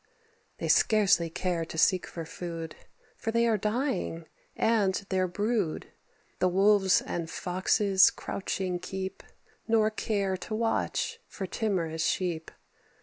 They 0.57 0.67
scarcely 0.67 1.29
care 1.29 1.63
to 1.65 1.77
seek 1.77 2.07
for 2.07 2.25
food, 2.25 2.75
For 3.17 3.29
they 3.29 3.45
are 3.45 3.55
dying, 3.55 4.25
and 4.55 4.95
their 5.09 5.27
brood. 5.27 5.91
The 6.39 6.47
Wolves 6.49 7.03
and 7.03 7.29
Foxes 7.29 8.09
crouching 8.09 8.79
keep, 8.79 9.21
Nor 9.67 9.91
care 9.91 10.37
to 10.37 10.55
watch 10.55 11.19
for 11.27 11.45
timorous 11.45 12.03
Sheep. 12.03 12.49